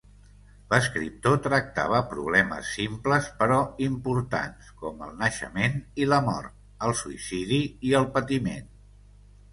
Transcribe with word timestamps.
L'escriptor 0.69 1.35
tractava 1.47 1.99
problemes 2.13 2.71
simples 2.77 3.27
però 3.41 3.59
importants 3.89 4.71
com 4.81 5.05
el 5.09 5.13
naixement 5.21 5.77
i 6.05 6.09
la 6.15 6.21
mort, 6.31 6.59
el 6.89 6.99
suïcidi 7.03 7.65
i 7.91 7.97
el 8.01 8.09
patiment. 8.17 8.69